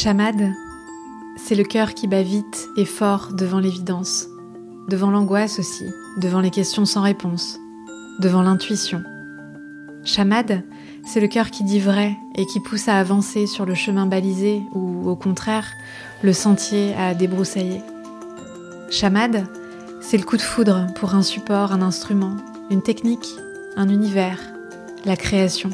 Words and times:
Chamade, 0.00 0.52
c'est 1.36 1.56
le 1.56 1.64
cœur 1.64 1.92
qui 1.92 2.06
bat 2.06 2.22
vite 2.22 2.68
et 2.76 2.84
fort 2.84 3.32
devant 3.32 3.58
l'évidence, 3.58 4.28
devant 4.88 5.10
l'angoisse 5.10 5.58
aussi, 5.58 5.86
devant 6.18 6.40
les 6.40 6.52
questions 6.52 6.84
sans 6.84 7.02
réponse, 7.02 7.58
devant 8.20 8.42
l'intuition. 8.42 9.02
Chamade, 10.04 10.62
c'est 11.04 11.18
le 11.18 11.26
cœur 11.26 11.50
qui 11.50 11.64
dit 11.64 11.80
vrai 11.80 12.16
et 12.36 12.46
qui 12.46 12.60
pousse 12.60 12.86
à 12.86 12.96
avancer 12.96 13.48
sur 13.48 13.66
le 13.66 13.74
chemin 13.74 14.06
balisé 14.06 14.62
ou, 14.72 15.10
au 15.10 15.16
contraire, 15.16 15.66
le 16.22 16.32
sentier 16.32 16.94
à 16.94 17.12
débroussailler. 17.14 17.82
Chamade, 18.90 19.48
c'est 20.00 20.16
le 20.16 20.24
coup 20.24 20.36
de 20.36 20.42
foudre 20.42 20.86
pour 20.94 21.16
un 21.16 21.22
support, 21.22 21.72
un 21.72 21.82
instrument, 21.82 22.36
une 22.70 22.82
technique, 22.82 23.34
un 23.76 23.88
univers, 23.88 24.38
la 25.04 25.16
création. 25.16 25.70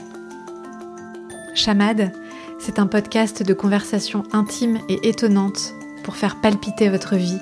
Chamade, 1.55 2.11
c'est 2.59 2.79
un 2.79 2.87
podcast 2.87 3.43
de 3.43 3.55
conversations 3.55 4.23
intimes 4.33 4.79
et 4.89 5.09
étonnantes 5.09 5.75
pour 6.03 6.17
faire 6.17 6.41
palpiter 6.41 6.89
votre 6.89 7.17
vie. 7.17 7.39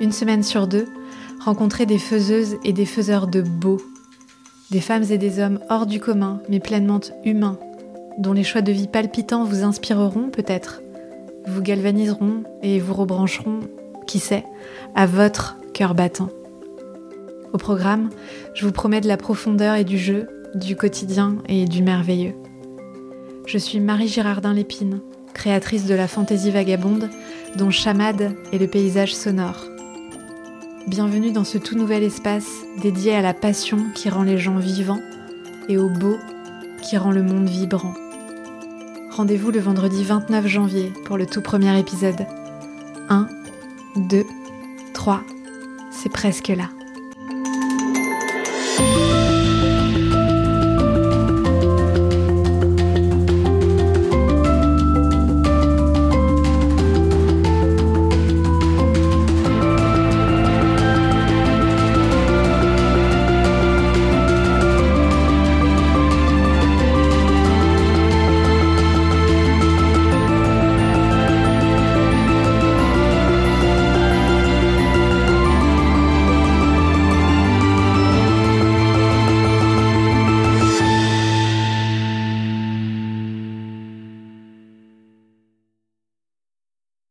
Une 0.00 0.12
semaine 0.12 0.42
sur 0.42 0.66
deux, 0.66 0.86
rencontrez 1.40 1.86
des 1.86 1.98
faiseuses 1.98 2.56
et 2.64 2.72
des 2.72 2.86
faiseurs 2.86 3.26
de 3.26 3.42
beau, 3.42 3.80
des 4.70 4.80
femmes 4.80 5.04
et 5.10 5.18
des 5.18 5.38
hommes 5.38 5.60
hors 5.70 5.86
du 5.86 6.00
commun 6.00 6.40
mais 6.48 6.60
pleinement 6.60 7.00
humains, 7.24 7.58
dont 8.18 8.32
les 8.32 8.44
choix 8.44 8.62
de 8.62 8.72
vie 8.72 8.88
palpitants 8.88 9.44
vous 9.44 9.64
inspireront 9.64 10.30
peut-être, 10.30 10.82
vous 11.46 11.62
galvaniseront 11.62 12.44
et 12.62 12.78
vous 12.78 12.94
rebrancheront, 12.94 13.60
qui 14.06 14.18
sait, 14.18 14.44
à 14.94 15.06
votre 15.06 15.56
cœur 15.72 15.94
battant. 15.94 16.28
Au 17.52 17.58
programme, 17.58 18.10
je 18.54 18.64
vous 18.64 18.72
promets 18.72 19.00
de 19.00 19.08
la 19.08 19.16
profondeur 19.16 19.74
et 19.76 19.84
du 19.84 19.98
jeu, 19.98 20.28
du 20.54 20.76
quotidien 20.76 21.36
et 21.48 21.66
du 21.66 21.82
merveilleux. 21.82 22.34
Je 23.44 23.58
suis 23.58 23.80
Marie 23.80 24.08
Girardin 24.08 24.54
Lépine, 24.54 25.00
créatrice 25.34 25.86
de 25.86 25.94
la 25.94 26.06
fantaisie 26.06 26.50
vagabonde, 26.50 27.10
dont 27.56 27.70
Chamade 27.70 28.34
est 28.52 28.58
le 28.58 28.68
paysage 28.68 29.14
sonore. 29.14 29.66
Bienvenue 30.86 31.32
dans 31.32 31.44
ce 31.44 31.58
tout 31.58 31.76
nouvel 31.76 32.02
espace 32.02 32.48
dédié 32.80 33.14
à 33.14 33.20
la 33.20 33.34
passion 33.34 33.78
qui 33.94 34.08
rend 34.08 34.22
les 34.22 34.38
gens 34.38 34.58
vivants 34.58 35.02
et 35.68 35.76
au 35.76 35.88
beau 35.88 36.16
qui 36.82 36.96
rend 36.96 37.10
le 37.10 37.22
monde 37.22 37.48
vibrant. 37.48 37.94
Rendez-vous 39.10 39.50
le 39.50 39.60
vendredi 39.60 40.04
29 40.04 40.46
janvier 40.46 40.92
pour 41.04 41.18
le 41.18 41.26
tout 41.26 41.42
premier 41.42 41.78
épisode. 41.78 42.26
1, 43.08 43.28
2, 43.96 44.24
3, 44.94 45.20
c'est 45.90 46.12
presque 46.12 46.48
là. 46.48 46.70